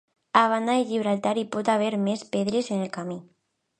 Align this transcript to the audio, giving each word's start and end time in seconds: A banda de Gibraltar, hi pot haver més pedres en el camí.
A 0.41 0.43
banda 0.51 0.73
de 0.77 0.87
Gibraltar, 0.91 1.33
hi 1.41 1.45
pot 1.57 1.69
haver 1.75 1.91
més 2.07 2.25
pedres 2.37 2.71
en 2.77 2.81
el 2.87 2.91
camí. 2.97 3.19